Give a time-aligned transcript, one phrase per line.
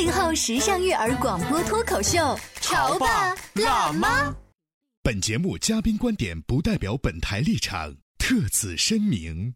[0.00, 4.34] 八零后时尚育儿广播脱口秀，潮爸辣妈。
[5.02, 9.52] 本节目嘉宾观点不代表本台立场，特此声明。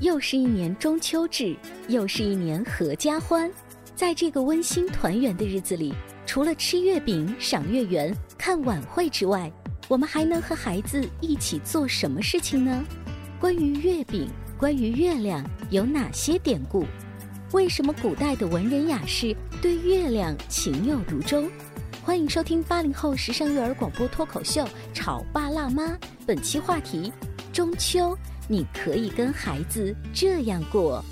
[0.00, 1.54] 又是一年中秋至，
[1.88, 3.52] 又是一年合家欢。
[3.94, 5.92] 在这个温馨团圆的日子里，
[6.24, 9.52] 除了吃月饼、赏月圆、看晚会之外，
[9.88, 12.82] 我们还能和孩子一起做什么事情呢？
[13.38, 16.86] 关于月饼，关于月亮，有哪些典故？
[17.52, 21.48] 为什么古代的文人雅士对月亮情有独钟？
[22.04, 24.62] 欢迎收听八零后时尚育儿广播脱口秀
[24.92, 25.84] 《潮爸辣妈》，
[26.26, 27.12] 本期话题：
[27.52, 28.16] 中秋，
[28.48, 31.02] 你可以跟孩子这样过。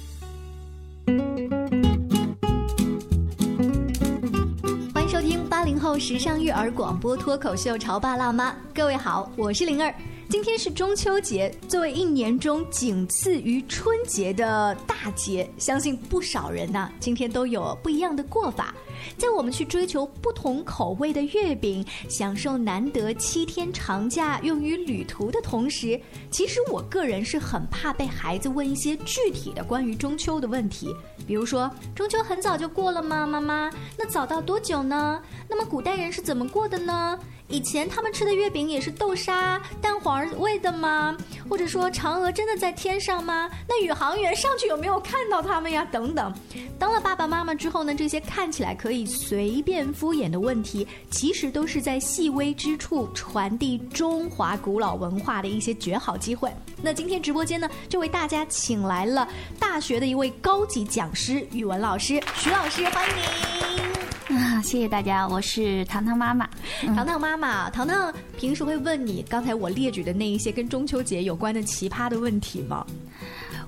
[4.92, 9.92] 欢迎收听八零后时尚育儿广播脱口秀《潮爸辣妈》，各位好，我是灵儿。
[10.28, 18.74] 今天是中秋节，作为一年中仅次于春节的大节，相信不少人呢今天都有不一样的过法。
[19.18, 26.00] 在我们去追求不同口味的月饼，享受难得七天长假用于旅途的同时，
[26.30, 30.88] 其实我个人是很怕被孩子问一些具体的关于中秋的问题，
[31.26, 33.26] 比如说中秋很早就过了吗？
[33.26, 35.20] 妈妈，那早到多久呢？
[35.48, 37.18] 那么古代人是怎么过的呢？
[37.48, 41.16] 以前他们吃的月饼也是豆沙、蛋黄味的吗？
[41.48, 43.50] 或者说嫦娥真的在天上吗？
[43.68, 45.86] 那宇航员上去有没有看到他们呀？
[45.92, 46.34] 等等。
[46.78, 56.50] 当了爸爸妈妈之后呢，这些看起来可以随便敷衍的问题，其实都是在细微之处传递中华古老文化的一些绝好机会。
[56.82, 59.28] 那今天直播间呢，就为大家请来了
[59.60, 63.93] 大学的一位高级讲师，语文老师徐老师，欢迎您。
[64.64, 66.48] 啊，谢谢大家，我是糖糖妈妈。
[66.96, 72.84] 糖糖妈妈，糖糖平时会问你刚才我列举的那一些跟中秋节有关的奇葩的问题吗？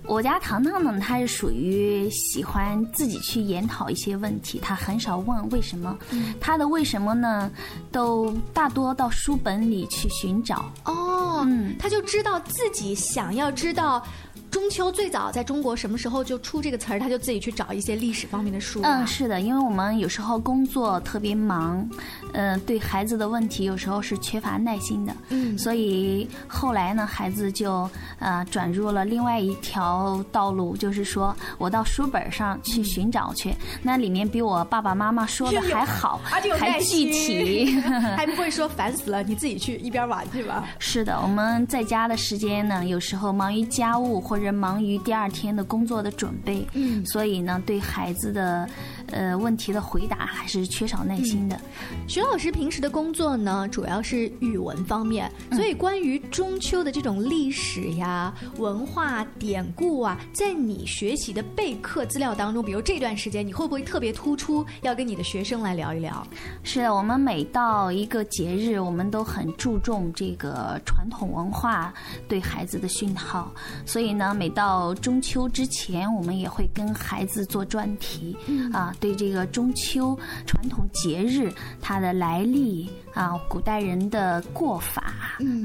[0.07, 5.99] 我家糖糖呢，她是属于喜欢自己去研讨一些问题，她很少问为什么。
[6.41, 7.51] 她的为什么呢，
[7.93, 10.73] 都大多到书本里去寻找。
[10.85, 14.03] 哦，嗯，他就知道自己想要知道。
[14.51, 16.99] 中秋最早在中国什么时候就出这个词儿？
[16.99, 18.81] 他就自己去找一些历史方面的书。
[18.83, 21.89] 嗯，是的，因为我们有时候工作特别忙，
[22.33, 25.15] 嗯，对孩子的问题有时候是缺乏耐心的。
[25.29, 36.41] 嗯，所以后来呢，孩子就呃转入了另外一条道路，就是说我到书本上去寻找去，那里面比我爸爸妈妈说的还好，还
[36.81, 37.81] 具体，
[38.17, 40.65] 还不会说烦死了，你自己去一边玩去吧。
[40.79, 44.47] 是的，我们在家的时间呢，有时候忙于家务或者。
[44.47, 48.65] 人忙于第二天的工作的准备，嗯，所以呢，对孩子的
[49.11, 51.61] 呃问题的回答还是缺少耐心的。
[52.07, 66.27] 徐老师平时的工作呢，主要是语文方面，所以关于中秋的这种历史呀、文化典故啊，在你学习的备课资料当中，比如这段时间，你会不会特别突出要跟你的学生来聊一聊？
[66.63, 71.93] 是的，我们每到一个节日，我们都很注重这个传统文化
[72.29, 73.51] 对孩子的熏陶，
[73.85, 74.35] 所以呢。
[74.37, 78.37] 每到中秋之前，我们也会跟孩子做专题，
[78.73, 85.15] 啊，对这个中秋传统节日它的来历啊，古代人的过法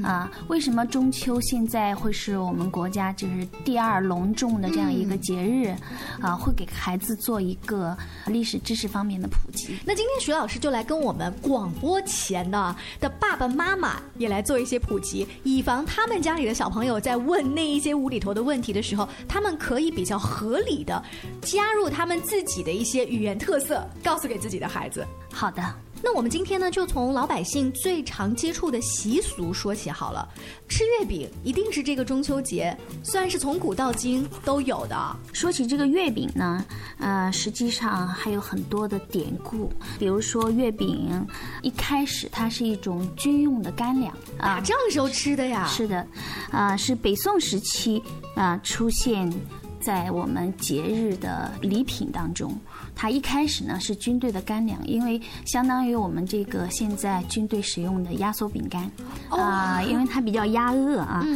[0.02, 5.74] 啊，为什么中秋现在会是我们国家就是第二隆重的这样一个节日
[6.20, 6.34] 啊？
[6.34, 9.78] 会给孩子做一个历史知识方面的普及。
[9.84, 21.02] 那今天徐老师就来跟我们广播前呢的爸爸妈妈也来做一些普及，以防他们家里的小朋友在问那一些无厘头的问题的时候，他们可以比较合理的
[21.40, 25.06] 加入他们自己的一些语语言特色告诉给自己的孩子。
[25.30, 25.62] 好的。
[26.04, 30.28] 那我们今天呢，就从老百姓最常接触的习俗说起好了。
[30.68, 35.16] 吃月饼一定是这个中秋节，算是从古到今都有的。
[35.32, 36.64] 说起这个月饼呢，
[36.98, 41.26] 呃，实际上还有很多的典故，比如说月饼
[41.62, 45.66] 一开始它是一种军用的干粮打仗时候吃的呀。
[45.66, 46.06] 是的，
[46.50, 48.02] 啊，是北宋时期
[48.34, 49.30] 啊出现
[49.78, 52.58] 在我们节日的礼品当中。
[52.94, 58.90] 它一开始呢是军队的干粮，因为相当于我们这个现在军队使用的压缩饼干
[59.28, 61.26] 啊，因为它比较压饿啊。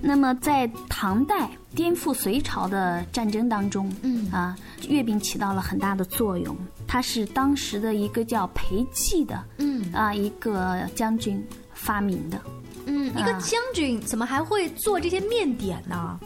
[0.00, 4.56] 那么在唐代颠覆隋朝的战争当中，嗯啊，
[4.88, 6.56] 月饼起到了很大的作用。
[6.86, 12.40] 它是当时的一个叫裴寂的，嗯啊，一个将军发明的。
[12.86, 16.18] 嗯，一个将军怎么还会做这些面点呢？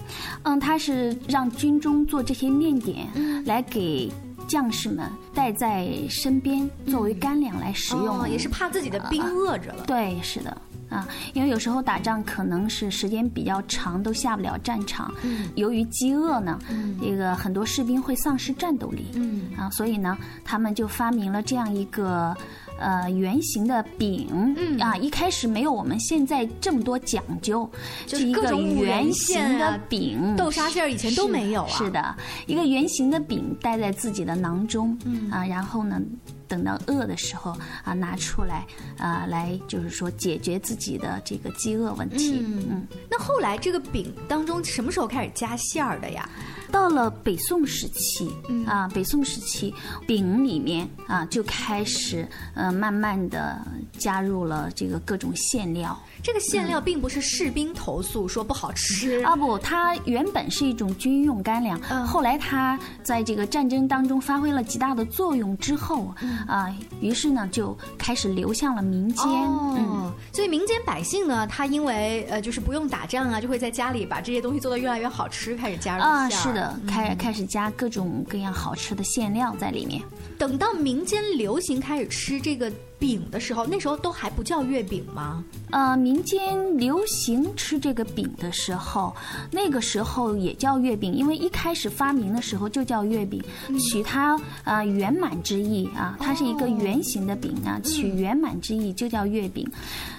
[0.44, 3.08] 嗯，他是让军中做这些面点，
[3.44, 4.10] 来给。
[4.46, 9.84] 将士们带在身边作为干粮来食用，也是怕自己的兵饿着了。
[9.86, 10.56] 对，是的，
[10.88, 15.12] 啊，因为有时候打仗可能是时间比较长，都下不了战场。
[15.22, 16.58] 嗯，由于饥饿呢，
[17.00, 19.06] 这个很多士兵会丧失战斗力。
[19.14, 22.36] 嗯，啊，所以呢，他们就发明了这样一个。
[22.78, 27.68] 呃，圆形的饼，嗯啊，一开始没有我们现在这么多讲究，
[28.06, 31.68] 就是一个圆形的饼，豆沙馅儿以前都没有啊。
[31.70, 32.16] 是的，
[32.46, 36.00] 一个圆形的饼带在自己的囊中，嗯啊，然后呢，
[36.48, 38.66] 等到饿的时候啊，拿出来
[38.98, 42.44] 啊，来就是说解决自己的这个饥饿问题。
[42.44, 46.28] 嗯，那后来这个饼当中什么时候开始加馅儿的呀？
[46.74, 48.28] 到了北宋时期，
[48.66, 49.72] 啊，北宋时期
[50.08, 53.64] 饼里面啊就开始呃慢慢的
[53.96, 55.96] 加入了这个各种馅料。
[56.24, 66.14] 这个馅料并不是士兵投诉说不好吃啊，不，它原本是一种军用干粮，后来它在这个战争当中发挥了极大的作用之后，
[66.48, 69.26] 啊，于是呢就开始流向了民间。
[69.26, 76.80] 哦，所以民间百姓呢，他因为呃就是不用打仗啊，就会在家里把这些东西做得越来越好吃，开始加入啊，是的。
[76.88, 80.00] 开开始加各种各样好吃的馅料在里面。
[80.38, 82.72] 等到民间流行开始吃这个
[83.04, 85.44] 饼的时候，那时候都还不叫月饼吗？
[85.72, 89.14] 呃，民间流行吃这个饼的时候，
[89.50, 93.42] 那个时候也叫月饼，因为一开始发明的时候就叫月饼，
[93.78, 99.70] 取它啊圆满之意啊，它是一个圆形的饼啊，取圆满之意就叫月饼。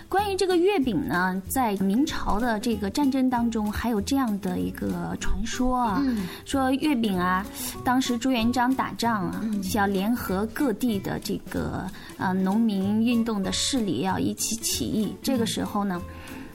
[0.07, 6.04] 关于这个月饼呢，在明朝的这个战争当中，还有这样的一个传说啊，
[6.46, 7.46] 说月饼啊，
[7.84, 9.42] 当时朱元璋打仗啊，
[9.74, 11.86] 要联合各地的这个
[12.18, 15.16] 呃农民运动的势力，要一起起义。
[15.22, 16.02] 这个时候呢。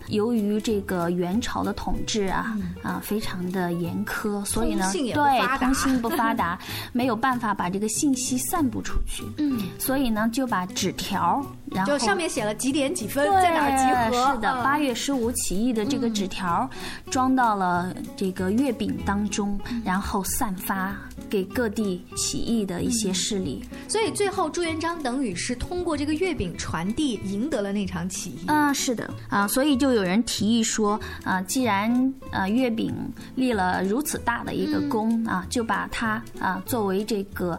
[0.08, 6.58] 由于这个元朝的统治啊啊非常的严苛，所以呢，对通信不发达，
[6.92, 9.22] 没有办法把这个信息散布出去。
[9.38, 14.32] 嗯，所以呢，就把纸条，然后就上面写了几点几分在哪集合。
[14.34, 16.68] 是的，八月十五起义的这个纸条，
[17.10, 20.94] 装到了这个月饼当中，然后散发
[21.30, 23.64] 给各地起义的一些势力。
[23.88, 28.46] 所以最后朱元璋等于是通过这个月饼传递，赢得了那场起义。
[28.46, 30.00] 啊，是的啊，所以就有。
[30.00, 32.92] 人提议说啊，既然呃月饼
[33.36, 37.56] 立了如此大的一个功啊，就把它啊作为这个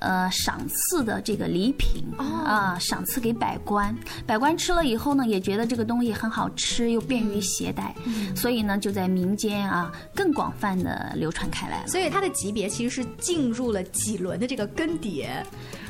[0.00, 3.96] 呃赏赐的这个礼品啊，赏赐给百官。
[4.26, 7.94] 百官吃了以后呢，也觉得这个东西很好吃，又便于携带，
[8.34, 11.86] 所以呢就在民间啊更广泛的流传开来了。
[11.86, 15.28] 所以它的级别其实是进入了几轮的这个更迭。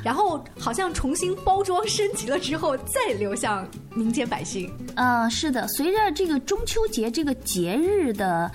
[0.02, 4.72] 然后好像重新包装升级了之后，再流向民间百姓。
[4.94, 8.50] 嗯，是的，随着这个中秋节这个节日的。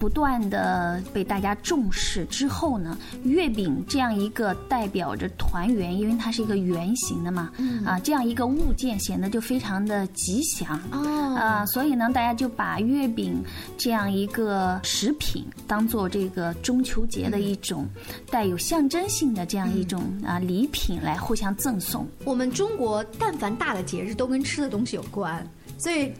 [0.00, 7.52] 不断的被大家重视之后呢，月饼这样一个代表着团圆，因为它是一个圆形的嘛，
[7.84, 13.44] 啊，这样一个物件显得就非常的吉祥啊，所以呢，大家就把月饼
[13.76, 17.86] 这样一个食品当做这个中秋节的一种
[18.30, 22.08] 带有象征性的这样一种啊礼品来互相赠送。
[22.24, 25.46] 我们中国但凡大的节日都跟吃的东西有关，
[25.76, 26.10] 所以。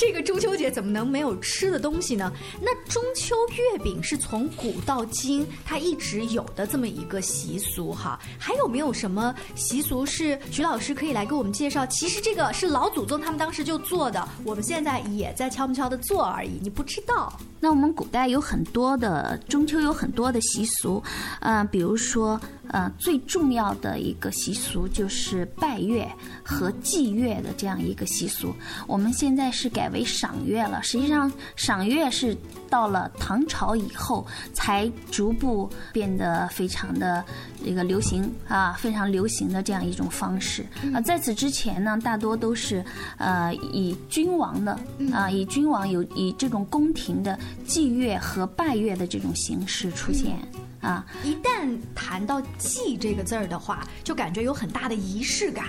[0.00, 2.32] 这个中秋节怎么能没有吃的东西呢？
[2.58, 8.18] 那中秋月饼是从古到今它一直有的这么一个习俗哈。
[8.38, 11.84] 还有没有什么习俗是徐老师可以来给我们介绍？
[11.88, 17.30] 其实这个是老祖宗他们当时就做的，我们现在也在悄悄的做而已，你不知道。
[17.60, 21.02] 那我们古代有很多的中秋有很多的习俗，
[21.40, 22.40] 嗯，比如说
[22.72, 26.08] 呃，最重要的一个习俗就是拜月
[26.44, 28.54] 和祭月的这样一个习俗。
[28.86, 32.36] 我们现在是改为赏月了，实际上赏月是
[32.68, 37.24] 到了唐朝以后才逐步变得非常的
[37.64, 41.00] 这个流行啊，非常流行的这样一种方式啊。
[41.00, 42.84] 在此之前呢，大多都是
[43.18, 44.78] 呃以君王的
[45.12, 50.36] 啊，以君王有以这种宫廷的祭月和拜月的这种形式出现。
[50.80, 55.64] 啊，一旦谈到“祭”这个字儿的话，就感觉有很大的仪式感。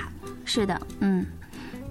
[0.46, 1.26] 是的，嗯，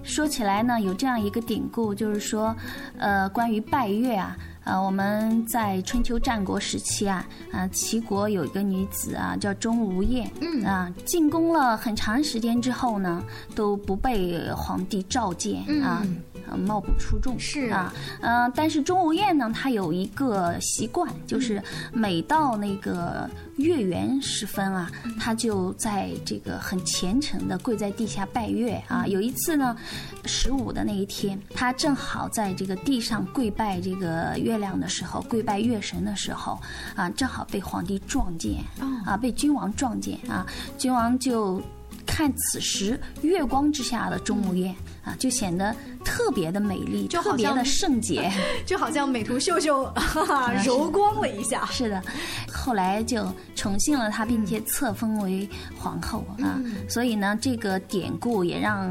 [0.03, 2.55] 说起来呢，有这样一个典故，就是说，
[2.99, 10.65] 呃，关于拜月啊，呃，我们在春秋战国时期啊，啊，齐国有一个女子啊，叫钟无艳，嗯。
[10.65, 13.23] 啊，进宫了很长时间之后呢，
[13.55, 16.03] 都不被皇帝召见啊。
[16.59, 29.07] 貌不出众是啊，呃，但是钟无艳呢，她有一个习惯，就是每到那个月圆时分啊，她就在这个很虔诚的跪在地下拜月啊。
[29.07, 29.76] 有一次呢，
[30.25, 36.59] 十五的那一天，她正好在这个地上跪拜这个月亮的时候，跪拜月神的时候
[36.95, 38.62] 啊，正好被皇帝撞见
[39.04, 40.47] 啊，被君王撞见啊，
[40.78, 41.62] 君王就。
[42.07, 48.30] 看此时月光之下的钟无艳啊，就显得特别的美丽，特别的圣洁，
[48.66, 49.92] 就好像美图秀秀
[50.64, 51.64] 柔光了一下。
[51.66, 52.02] 是的，
[52.52, 56.61] 后来就宠幸了她，并且册封为皇后啊。
[56.88, 58.90] 所以呢，这个典故也让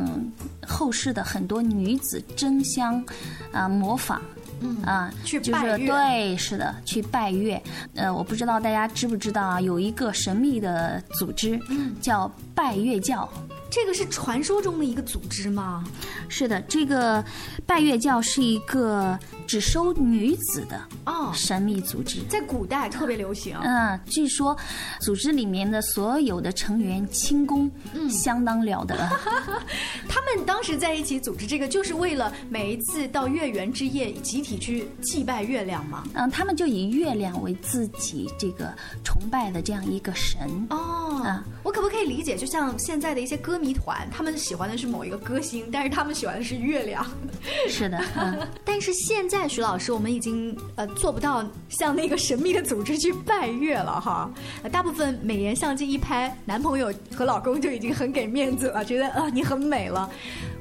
[0.68, 3.04] 后世的很多女子争相
[3.52, 4.22] 啊模仿。
[4.62, 7.62] 嗯啊，去就是对，是的，去拜月。
[7.96, 11.58] 呃，我不知道大家知不知道啊，有一个神秘的组织，
[12.02, 13.30] 叫拜月教。
[13.70, 15.84] 这个是传说中的一个组织吗？
[16.28, 17.24] 是的，这个
[17.66, 23.58] 拜月教是一个只收女子的哦神秘组织，在古代特别流行。
[23.62, 24.58] 嗯，据说
[25.00, 27.70] 组织里面的所有的成员轻功
[28.10, 28.96] 相当了得。
[30.10, 36.04] 他们当时在一起组织这个，就是为了每一次到月圆之夜，集体去祭拜月亮嘛。
[36.14, 38.74] 嗯，他们就以月亮为自己这个
[39.04, 40.40] 崇拜的这样一个神。
[40.70, 47.06] 哦，啊，我可不可以理解，就像现在的一些歌迷团，他们喜欢的是某一个歌星，但是他们喜欢的是月亮。
[47.68, 48.48] 是的，嗯。
[48.64, 54.32] 但是现在徐老师，我们已经呃做不到像那个神秘的组织去拜月了哈。
[54.64, 60.10] 呃大部分美颜相机一拍，男朋友和老公就已经很给面子了，觉得啊、你很美了。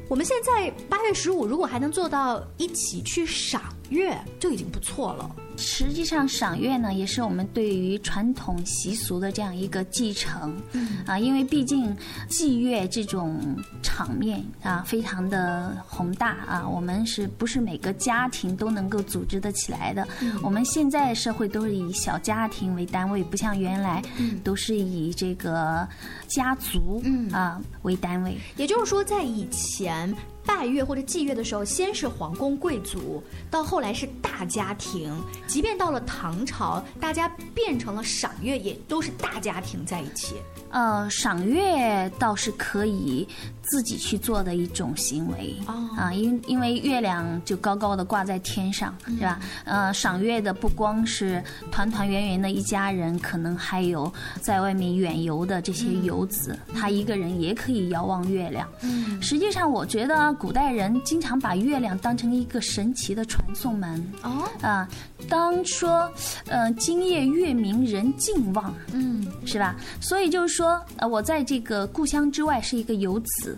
[0.09, 5.31] 我们现在八月十五，如果还能做到一起去赏月，就已经不错了。
[5.61, 10.57] 实际上，赏月呢，也是我们对于传统习俗的这样一个继承。
[10.71, 11.97] 嗯啊，因为毕竟
[12.29, 13.41] 祭月这种
[13.83, 20.07] 场面啊，非常的宏大啊，我们是不是每个家庭都能够组织得起来的？
[20.45, 24.01] 我们现在社会都是以小家庭为单位，不像原来
[24.45, 25.89] 都是以这个
[26.29, 27.03] 家族
[27.33, 28.39] 啊为单位。
[28.57, 30.15] 也就是说，在以前
[30.49, 35.15] 拜月或者祭月的时候，先是皇宫贵族，到后来是大家庭。
[35.47, 40.37] 即便到了唐朝，大家变成了赏月，也都是大家庭在一起。
[40.71, 43.29] 呃，赏月倒是可以
[43.69, 49.39] 自己去做的一种行为、哦啊，因因为月亮就高高的挂在天上，是吧？
[49.65, 54.11] 呃，赏月的不光是团团圆圆的一家人，可能还有
[54.41, 58.67] 在外面远游的这些游子，他一个人也可以遥望月亮。
[58.81, 64.13] 嗯，实际上，我觉得古代人经常把月亮当成一个神奇的传送门。
[64.23, 64.89] 哦，啊，
[65.29, 66.11] 当说，
[66.47, 69.77] 呃，今夜月明人尽望，嗯，是吧？
[70.01, 73.58] 所以就是说，呃，我在这个故乡之外是一个游子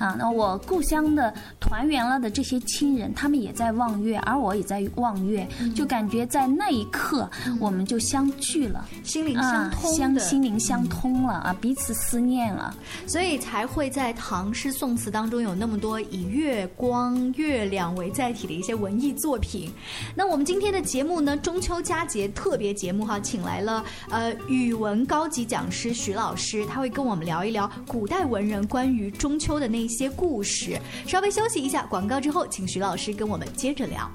[0.00, 7.28] 啊，那我故乡的团圆了的这些亲人，他们也在望月，而我也在望月，就感觉在那一刻
[7.60, 12.74] 我们就相聚了，心灵相啊，通的，相心灵相通了啊，彼此思念了。
[13.06, 19.70] 所以才会在唐诗宋词当中有那么多以月光、月亮为载体的一些文艺作品。
[20.14, 30.80] 那我们今天的节目呢，中秋佳节特别节目哈，请来了呃语文高级讲师徐老师，他会跟我们聊一聊古代文人关于中秋的那些故事。
[31.04, 34.08] 稍微休息一下广告之后，请徐老师跟我们接着聊。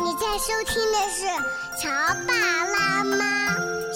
[0.00, 1.26] 你在收听的是
[1.82, 1.90] 《潮
[2.24, 2.32] 爸
[2.66, 3.16] 辣妈》，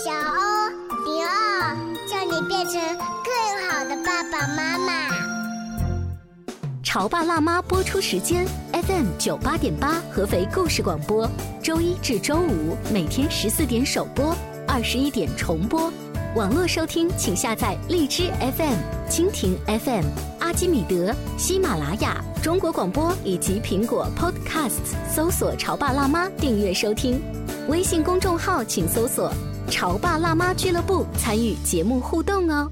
[0.04, 0.68] 小欧
[1.04, 1.76] 零二，
[2.08, 2.74] 叫你变成
[3.22, 5.08] 更好的爸爸妈妈。
[6.82, 11.30] 《潮爸辣妈》播出时间：FM 九八点八，合肥故事广播，
[11.62, 15.90] 周一至周五每天十四点首播，二十一点重播。
[16.34, 18.76] 网络收听，请下载荔枝 FM、
[19.08, 20.04] 蜻蜓 FM、
[20.52, 27.22] 阿基米德、喜马拉雅、中国广播以及苹果 Podcasts，搜索“潮爸辣妈”订阅收听。
[27.68, 29.32] 微信公众号请搜索
[29.70, 32.70] “潮爸辣妈俱乐部参与节目互动哦。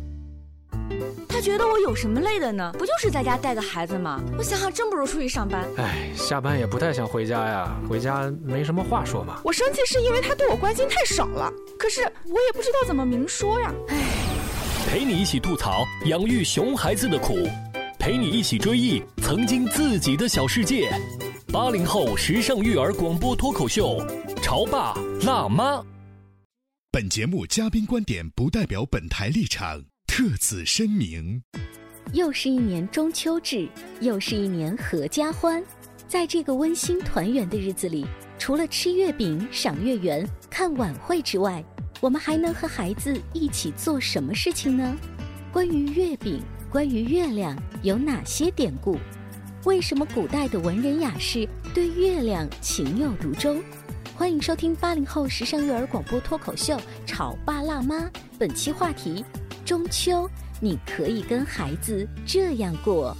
[1.26, 2.70] 他觉得我有什么累的呢？
[2.78, 4.20] 不就是在家带个孩子吗？
[4.36, 5.66] 我想想，真不如出去上班。
[5.78, 9.40] 哎，下班也不太想回家呀，回家没什么话说嘛。
[9.42, 13.72] 我生气是因为他对我关心太少了，可是我也不知道怎么明说呀。
[13.88, 13.96] 哎，
[14.86, 17.38] 陪你一起吐槽养育熊孩子的苦，
[18.00, 20.90] 陪你一起追忆曾经自己的小世界。
[21.52, 24.02] 八零后时尚育儿广播脱口秀，
[24.42, 24.94] 潮爸
[25.26, 25.84] 辣妈。
[26.90, 31.42] 本节目嘉宾观点不代表本台立场，特此声明。
[32.14, 33.68] 又是一年中秋至，
[34.00, 35.62] 又是一年合家欢。
[36.08, 38.06] 在这个温馨团圆的日子里，
[38.38, 41.62] 除了吃月饼、赏月圆、看晚会之外，
[42.00, 44.96] 我们还能和孩子一起做什么事情呢？
[45.52, 46.40] 关于月饼，
[46.70, 48.96] 关于月亮，有哪些典故？
[49.64, 53.60] 为什么古代的文人雅士对月亮情有独钟？
[54.14, 58.04] 欢迎收听八零后时尚育儿广播脱口秀《潮爸辣妈》，
[58.38, 59.24] 本期话题：
[59.64, 63.16] 中秋，你可以跟孩子这样过。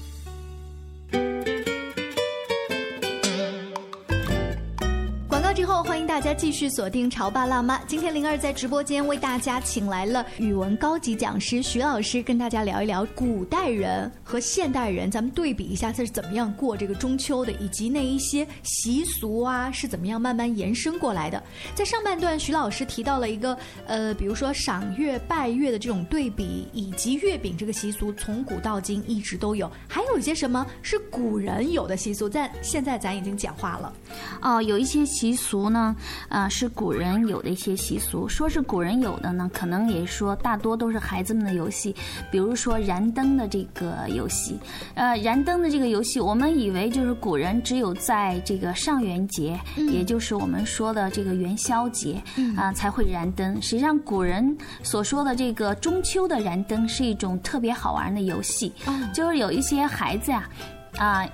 [5.55, 7.77] 之后，欢迎大家继续锁定《潮爸辣妈》。
[7.89, 21.43] 今天灵儿在直播间为大家请来了语文高级讲师徐老师，跟大家聊一聊古代人和现代人，咱们对比一下他是怎么样过这个中秋的，以及那一些习俗啊是怎么样慢慢延伸过来的。
[21.75, 29.69] 在上半段，徐老师提到了一个呃，比如说赏月拜月的这种对比，以及月饼这个习俗从古到今一直都有。
[29.89, 33.93] 还有一些什么是古人有的习俗，但现在咱已经简化了。
[34.41, 35.37] 哦，有一些习。
[35.41, 35.41] 俗
[35.71, 35.97] 呢，
[36.29, 38.29] 啊，是古人有的一些习俗。
[38.29, 41.95] 说是古人有的呢，可能也说大多都是孩子们的游戏。
[42.31, 44.59] 比如说燃灯的这个游戏，
[44.95, 52.23] 呃，燃灯的这个游戏，我们以为就是古人只有在这个上元节，也就是我们说的这个元宵节
[52.57, 53.61] 啊才会燃灯。
[53.61, 58.73] 实际上，古人所说的这个中秋的燃灯是一种特别好玩的游戏，
[59.13, 60.41] 就是有一些孩子呀。
[60.41, 60.80] 啊，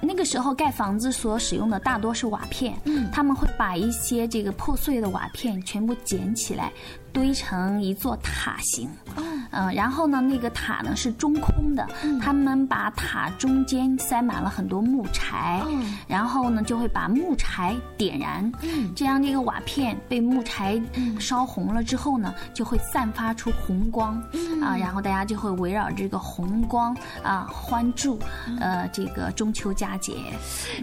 [0.00, 6.72] 那个时候盖房子所使用的大多是瓦片，嗯，他们会把一些这个破碎的瓦片全部捡起来。
[7.12, 8.90] 堆成一座塔形，
[9.56, 11.88] 嗯，然后呢，那个塔呢是中空的，
[12.20, 15.62] 他们把塔中间塞满了很多木柴，
[16.06, 18.52] 然后呢就会把木柴点燃，
[18.94, 20.78] 这样这个瓦片被木柴
[21.18, 24.22] 烧红了之后呢，就会散发出红光，
[24.62, 28.18] 啊，然后大家就会围绕这个红光啊欢祝，
[28.60, 30.12] 呃，这个中秋佳节。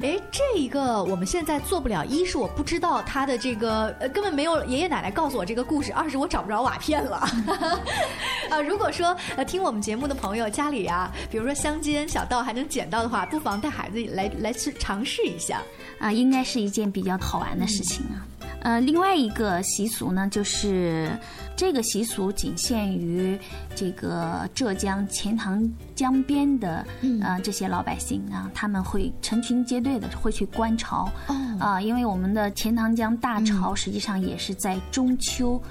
[0.01, 6.23] 哎，这一个我们现在做不了，一是我不知道他的这个，呃，根本没有爷爷奶奶告诉我这个故事，二是我。
[6.23, 8.62] 我找不着瓦片了，啊！
[8.63, 15.61] 如果说呃听我们节目的朋友家里啊，比如说乡间小道还能捡到的话，不妨带孩子来来去尝试一下，
[15.99, 18.25] 啊，应该是一件比较好玩的事情啊。
[18.63, 21.11] 呃，另外一个习俗呢，就是
[21.55, 23.37] 这个习俗仅限于
[23.75, 26.85] 这个浙江钱塘江边的
[27.21, 31.11] 呃这些老百姓啊，他们会成群结队的会去观潮，
[31.59, 35.61] 啊，因为我们的钱塘江大潮实际上也是在中秋。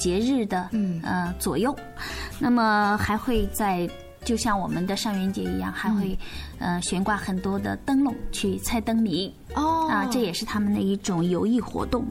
[0.00, 0.70] 节日的
[1.02, 1.76] 呃左右，
[2.38, 3.86] 那么还会在
[4.24, 6.18] 就像我们的上元节一样，还会
[6.58, 9.30] 呃悬挂很多的灯笼去猜灯谜。
[9.54, 9.90] 哦。
[9.90, 12.02] 啊，这也是他们的一种游艺活动。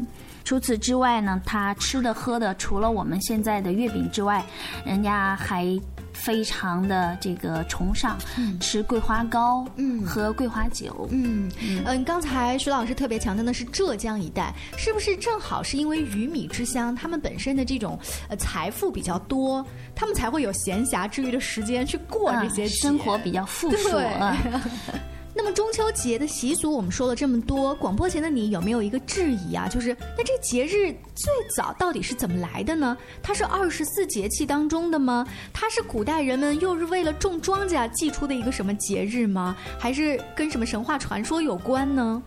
[0.50, 4.44] 除此之外呢，他吃的喝的除了我们现在的月饼之外，
[4.84, 5.80] 人家还。
[6.12, 8.18] 非常的这个崇尚
[8.60, 12.04] 吃桂花糕，嗯，喝桂花酒，嗯嗯。
[12.04, 24.36] 刚才徐老师特别强调的是浙江一带，是不是正好是因为鱼米之乡，他们本身的这种呃财富比较多，他们才会有闲暇之余的时间去过这些生活比较富庶啊。
[25.42, 29.70] 那么中秋节的习俗，我们说了这么多，广播前的你有没有一个质疑啊？
[29.70, 32.98] 就是那这节日最早到底是怎么来的呢？
[33.24, 35.26] 它是二十四节气当中的吗？
[35.54, 39.56] 它是古代人们又是为了种庄稼祭出的一个什么节日吗？
[39.80, 42.22] 还是跟什么神话传说有关呢？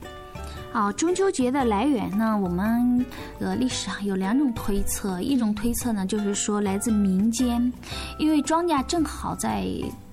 [0.72, 2.40] 啊，中秋节的来源呢？
[2.42, 3.04] 我们
[3.40, 7.70] 呃历史上有两种推测，一种推测呢就是说来自民间，
[8.18, 9.66] 因为庄稼正好在。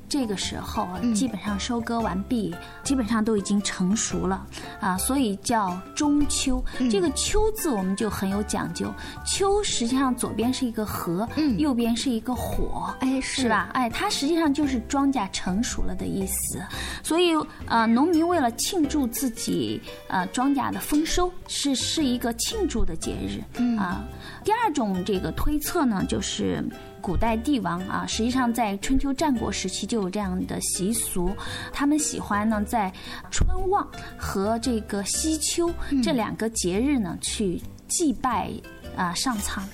[0.09, 4.43] 这个时候基本上收割完毕，基本上都已经成熟了
[4.79, 6.63] 啊，所以叫中秋。
[6.89, 8.91] 这个“秋”字我们就很有讲究
[9.23, 13.69] ，“秋”实际上左边是一个禾，右边是一个火，哎，是吧？
[13.73, 16.59] 哎，它实际上就是庄稼成熟了的意思。
[17.03, 17.35] 所以
[17.67, 23.39] 呃，农民为了庆祝自己呃庄稼的丰收，是是一个庆祝的节日
[23.77, 24.03] 啊。
[24.43, 26.67] 第二种这个推测呢，就是。
[27.01, 31.31] 古代帝王啊，实际上在春秋战国时期就有这样的习俗，
[31.71, 32.91] 他们喜欢呢在
[33.31, 35.71] 春望和这个西秋
[36.03, 38.51] 这两个节日呢去祭拜
[38.95, 39.67] 啊上苍。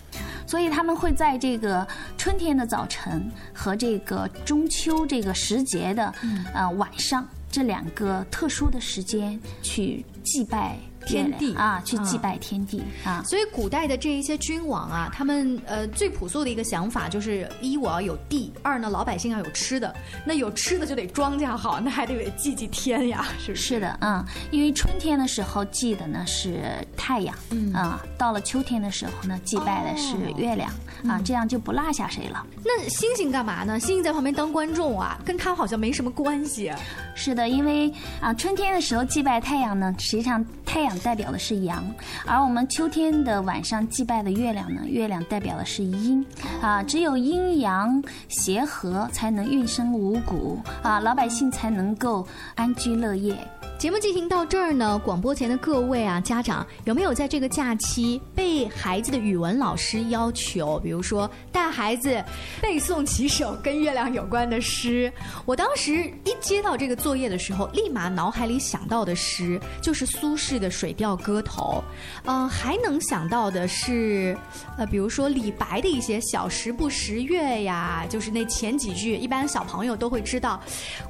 [0.47, 1.85] 所以他们会在这个
[2.17, 6.13] 春天的早晨和这个中秋这个时节的
[6.53, 13.23] 呃晚上这两个特殊的时间去祭拜天地啊，去祭啊拜天地啊。
[13.25, 19.93] 所以古代的这一些君王啊，他们呃最朴素的一个想法就是：一我要有地，二呢老百姓要有吃的。
[20.25, 23.75] 那有吃的就得庄稼好，那还得祭祭天呀， 是不是？
[23.75, 26.61] 是的，嗯，因为春天的时候祭的呢是
[26.95, 30.71] 太阳，嗯啊，到了秋天的时候呢，祭拜的是月亮、
[31.07, 32.45] 啊，这样就不落下谁了。
[32.63, 33.79] 那星星干嘛呢？
[33.79, 36.71] 星星在旁边当观众啊，跟他好像没什么关系。
[37.15, 37.91] 是的，因为
[38.21, 41.83] 啊，春天的时候祭拜太阳呢，实际上太阳代表的是阳，
[42.25, 46.25] 而我们秋天的晚上祭拜的月亮呢，月亮代表的是阴，
[46.61, 53.35] 啊，只有阴阳协和，才能运生五谷啊，老百姓才能够安居乐业。
[53.77, 62.23] 节目进行到这儿呢，广播前的各位啊，家长有没有在这个假期被孩子的语文老师要求，比如说带孩子
[62.61, 65.11] 背诵几首跟月亮有关的诗？
[65.45, 71.83] 我当时一接到这个作业的时候，立马脑海里想到的诗就是苏轼的《水水调歌头》，
[72.29, 74.37] 呃，还能想到的是，
[74.77, 80.61] 呃，比如说李白的一些“小时不识月”呀，就是那前几句，一般小朋友都会知道。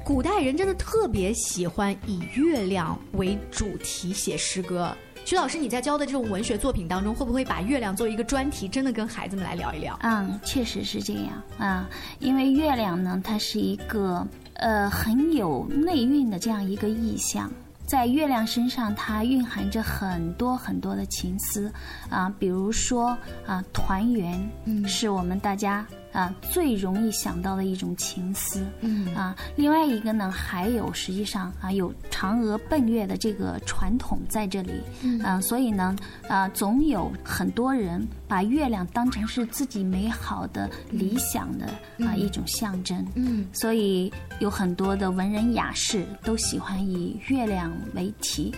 [0.02, 4.96] 古代人真的特别喜欢以月亮为主题写诗歌。
[5.26, 9.94] 徐老师，你在教的这种文学作品当中，会不会把月亮作为一个专题，真的跟孩子们来聊一聊？
[10.00, 11.86] 嗯，确实是这样啊，
[12.18, 17.52] 因为月亮呢，它是一个呃很有内蕴的这样一个意象。
[17.86, 21.72] 在月亮身上，它蕴含着很多很多的情思
[22.10, 29.36] 啊，比如说啊，团圆，嗯，是我们大家啊最容易想到的一种情思，嗯啊。
[29.54, 35.94] 另外一个呢，还有实际上啊有嫦娥奔月的这个传统在这里，嗯啊，所以呢
[36.26, 41.66] 啊，总有很多人把月亮当成是自己美好的理想的
[42.06, 48.54] 啊一种象征，嗯，所以有很多的文人雅士都喜欢以月亮为题，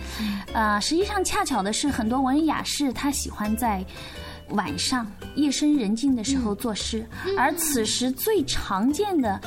[0.53, 3.83] 啊，实际上恰巧的是，很多文人雅士他喜欢在。
[4.51, 7.05] 晚上夜深人静的时候作诗，
[7.37, 9.39] 而此时最常见的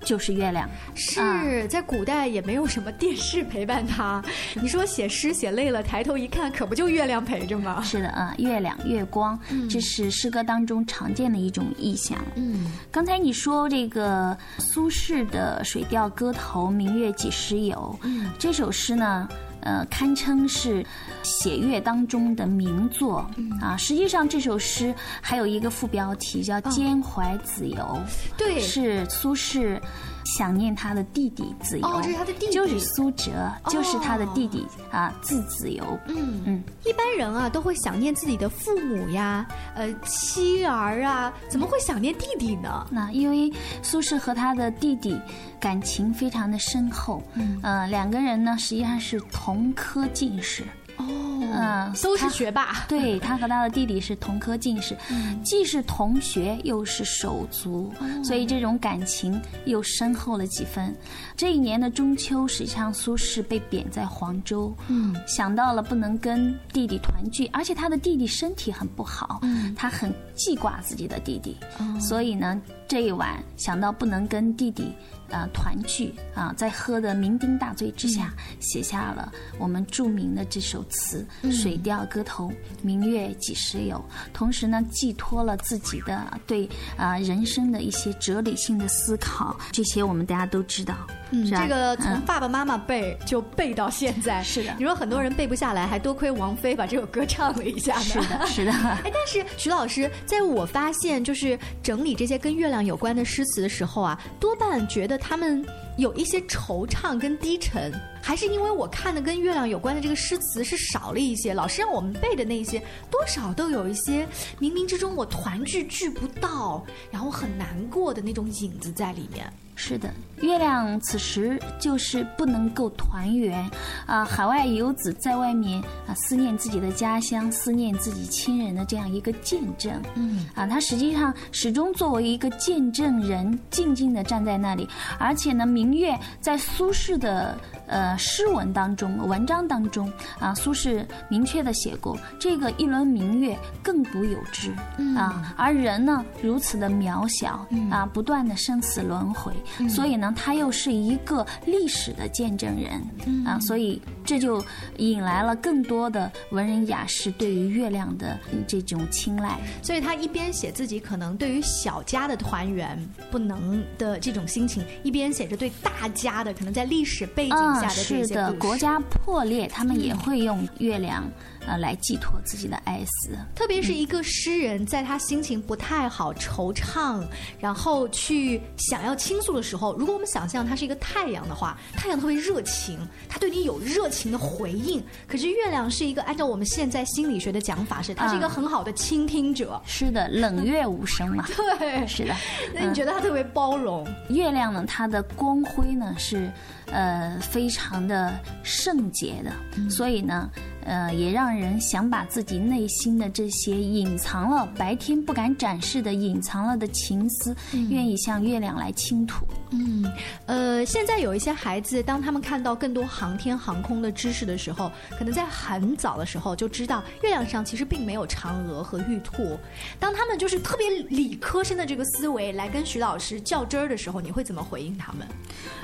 [0.00, 0.68] 就是月亮。
[0.94, 4.22] 是在古代也没有什么电视陪伴他，
[4.54, 7.82] 你说写诗写累了，抬头一看，可不就月亮陪着吗？
[7.82, 9.38] 是的啊，月亮、月光，
[9.68, 12.18] 这是诗歌当中常见的一种意象。
[12.36, 19.28] 嗯，刚才你说这个苏轼的《水调歌头·明月几时有》，嗯，这首诗呢。
[19.66, 20.86] 呃，堪称是
[21.24, 23.76] 写乐当中的名作、嗯、啊！
[23.76, 28.00] 实际上，这首诗还有一个副标题叫《兼怀子由》，哦、
[28.36, 29.80] 对，是苏轼
[30.26, 33.30] 想念他的弟弟子由，哦，这是他的弟弟，就是苏辙，
[33.64, 35.84] 哦、就是他的弟弟啊，字子由。
[36.08, 42.86] 嗯嗯，一般人啊都会想念自己的父母呀，呃，妻儿啊，怎么会想念弟弟呢？
[42.90, 45.18] 那因为苏轼和他的弟弟
[45.60, 50.64] 感情非常的深厚，嗯，呃，两个人呢实际上是同科进士。
[50.96, 51.04] 哦，
[51.52, 52.84] 嗯，都是学霸。
[52.88, 60.94] 对他和他的弟弟是同科进士，嗯、既是同学又是手足，哦、所以这种感情又深厚了几分。
[61.36, 74.92] 这一年的中秋，实际上苏轼被贬在黄州，嗯，想到了不能跟弟弟团聚，而且他的弟弟身体很不好，嗯，他很记挂自己的弟弟，哦、所以呢，这一晚想到不能跟弟弟。
[75.28, 82.48] 啊、呃，团聚啊，在喝的酩酊大醉之下，嗯、写下了我们著名的这首词《水调歌头·
[82.80, 83.96] 明月几时有》，
[84.32, 86.64] 同时呢，寄托了自己的对
[86.96, 89.58] 啊、呃、人生的一些哲理性的思考。
[89.72, 90.94] 这些我们大家都知道，
[91.30, 94.42] 嗯，这个从爸爸妈妈背就背到现在。
[94.42, 98.00] 是的，你说很多人背不下来，还多亏王菲把这首歌唱了一下呢。
[98.00, 98.72] 是的，是的。
[99.04, 105.16] 哎，但是徐老师，在我发现就是整理这些跟月亮有关的诗词的时候啊，多半觉得。
[105.18, 111.52] 他们有一些惆怅跟低沉，还是因为我看的跟月亮有关的这个诗词是少了一些。
[111.52, 112.78] 老师让我们背的那些，
[113.10, 114.24] 多少都有一些
[114.60, 119.50] 冥冥之中我团聚聚不到，然后很难过的那种影子在里面。
[119.78, 120.10] 是的，
[120.40, 123.70] 月亮此时就是不能够团圆
[124.06, 124.24] 啊！
[124.24, 129.92] 海外游子在外面啊，思念自己的家乡，思念自己亲人的这样一个见证。
[130.14, 134.88] 嗯啊，他实际上始终作为一个见证人，静静的站在那里。
[135.18, 145.54] 而且呢，明月在苏轼的呃诗文当中、文章当中啊，苏轼明确的写过：这个一轮明月，亘古有之、嗯、啊。
[145.54, 149.52] 而人呢，如此的渺小、嗯、啊，不断的生死轮回。
[149.88, 154.64] 所以呢，他又是一个历史的见证人啊，所以这就
[154.98, 159.58] 引来了更多的文人雅士对于月亮的这种青睐。
[159.82, 162.98] 所以他一边写自己可能对于小家的团圆
[163.30, 171.24] 不能的这种心情，一边写着对大家的可能在历史背景下的这些是的，国家破裂，他们也会用月亮。
[171.66, 177.22] 呃，来寄托自己的哀思，特别是一个诗人，在他心情不太好、惆怅，
[177.58, 182.98] 然后去想要倾诉的时候，如果我们想象他是一个太阳的话，太阳特别热情，
[183.28, 185.02] 他对你有热情的回应。
[185.26, 189.80] 可是月亮是一个，按照我们现在心理学的讲法，是它是一个很好的倾听者。
[189.84, 191.44] 是的，冷 月无声嘛。
[191.78, 192.34] 对，是的。
[192.72, 194.06] 那你觉得他特别包容？
[194.28, 196.50] 月亮呢，它的光辉呢是
[196.90, 200.50] 呃非常的圣洁的，所以呢。
[200.88, 207.56] 呃，也让人想把自己内心的这些隐藏了、白天不敢展示的、隐藏了的情思，
[207.90, 209.44] 愿意向月亮来倾吐。
[209.72, 210.08] 嗯，
[210.46, 219.58] 呃，现在有一些孩子，当他们看到更多航天航空的知识的时候，可能在很早的时候就知道月亮上其实并没有嫦娥和玉兔。
[219.98, 225.26] 当他们就是特别理科生的这个思维来跟徐老师较真儿的时候，你会怎么回应他们？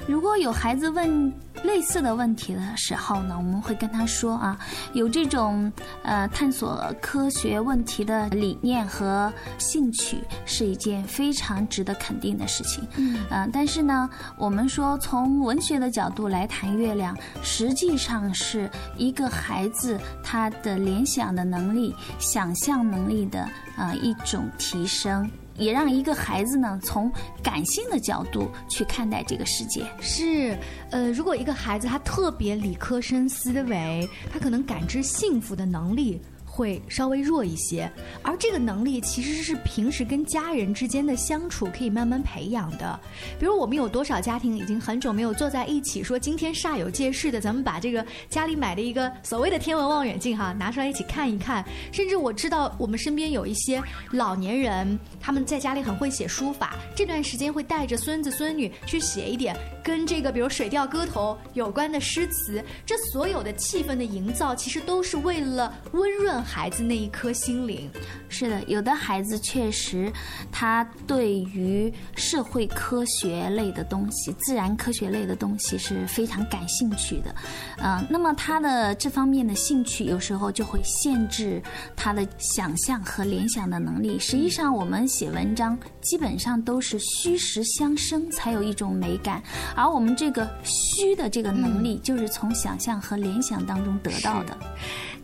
[0.06, 4.58] 如果有孩子问类似的问题的时候呢，我们会跟他说啊。
[4.92, 12.86] 有这种呃探索科学问题的理念和兴趣，是一件非常值得肯定的事情。
[12.96, 25.28] 嗯，但是呢，我们说从文学的角度来谈月亮，实际上是一个孩子他的联想的能力、想象能力的啊一种提升。
[25.56, 27.10] 也让一个孩子呢，从
[27.42, 29.84] 感性的角度去看待这个世界。
[30.00, 30.56] 是，
[30.90, 36.20] 呃，如果一个孩子他特别理科生思维，他可能感知幸福的能力。
[36.54, 43.00] 会稍微弱一些，而这个能力其实是平时跟家人之间的相处可以慢慢培养的。
[43.40, 51.64] 比如我们有多少家庭已经很久没有坐在一起，说今天煞有介事的，咱们把这个家里买的一个所谓的天文望远镜哈拿出来一起看一看。
[51.90, 62.62] 甚至我知道我们身边有一些老年人，他们在家里很会写书法，这段时间会带着孙子孙女去写一点跟这个比如《水调歌头》有关的诗词。
[62.84, 66.41] 这所有的气氛的营造，其实都是为了温润。
[66.42, 67.90] 孩子那一颗心灵，
[68.28, 70.12] 是的，有的孩子确实，
[70.50, 77.34] 他对于社会科学类的东西、自然科学类的东西是非常感兴趣的，
[77.78, 81.62] 嗯，那么他的这方面的兴趣有时候就会限制
[81.96, 84.18] 他的想象和联想的能力。
[84.18, 89.42] 实际上，我们写文章基本上都是虚实相生，才有一种美感，
[89.74, 94.56] 而我们这个虚的这个能力，就是从想象和联想当中得到的。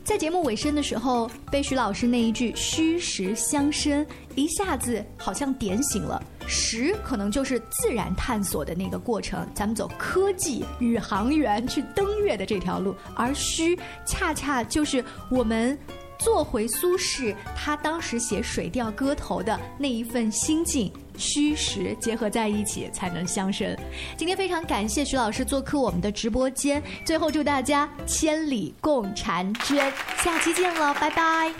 [0.09, 6.18] 在节目尾声的时候，被徐老师那一句“虚实相生”一下子好像点醒了。
[6.47, 15.79] 实可能就是自然探索的那个过程，咱们走科技宇航员去登月的这条路，而虚恰恰就是我们。
[16.21, 23.76] 做回苏轼，他当时写《水调歌头》的那一份心境，虚实结合在一起才能相生。
[24.16, 31.52] 今天非常感谢徐老师做客我们的直播间，最后祝大家千里共婵娟，下期见了，拜拜。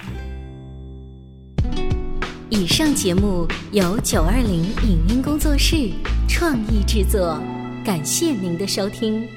[2.51, 5.91] 以上节目由九二零影音工作室
[6.27, 7.39] 创意制作，
[7.85, 9.29] 感谢您的收听。